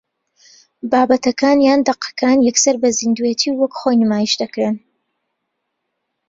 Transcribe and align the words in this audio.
بابەتەکان 0.91 1.57
یان 1.67 1.79
دەقەکان 1.87 2.37
یەکسەر 2.47 2.75
بە 2.81 2.89
زیندووێتی 2.99 3.49
و 3.51 3.57
وەک 3.61 3.73
خۆی 3.79 3.99
نمایش 4.01 4.33
دەکرێن 4.41 4.75